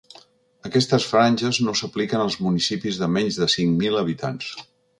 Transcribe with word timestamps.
Aquestes 0.69 1.03
franges 1.09 1.59
no 1.67 1.75
s’apliquen 1.81 2.23
als 2.25 2.37
municipis 2.47 2.99
de 3.03 3.13
menys 3.19 3.41
de 3.43 3.51
cinc 3.57 3.77
mil 3.83 4.01
habitants. 4.05 4.53